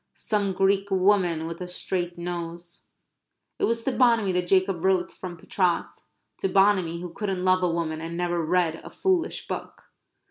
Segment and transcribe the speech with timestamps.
[0.15, 2.87] "Some Greek woman with a straight nose."
[3.59, 6.07] It was to Bonamy that Jacob wrote from Patras
[6.39, 9.91] to Bonamy who couldn't love a woman and never read a foolish book.